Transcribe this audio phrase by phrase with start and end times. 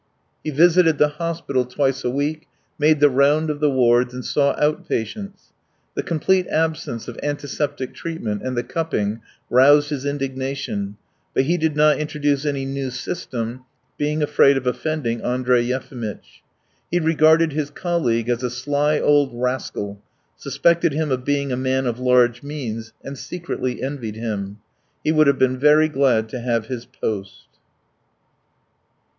[0.43, 2.47] ."He visited the hospital twice a week,
[2.79, 5.53] made the round of the wards, and saw out patients.
[5.93, 10.97] The complete absence of antiseptic treatment and the cupping roused his indignation,
[11.35, 13.63] but he did not introduce any new system,
[13.99, 16.41] being afraid of offending Andrey Yefimitch.
[16.89, 20.01] He regarded his colleague as a sly old rascal,
[20.35, 24.57] suspected him of being a man of large means, and secretly envied him.
[25.03, 27.45] He would have been very glad to have his post.